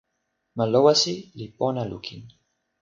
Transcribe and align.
ma 0.55 0.65
Lowasi 0.71 1.13
li 1.37 1.47
pona 1.57 1.81
lukin. 1.91 2.21